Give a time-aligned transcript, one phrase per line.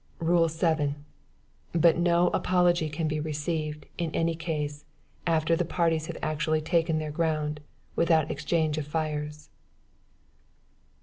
[0.17, 1.05] "Rule 7.
[1.73, 4.83] But no apology can be received, in any case,
[5.27, 7.59] after the parties have actually taken their ground,
[7.95, 9.51] without exchange of fires.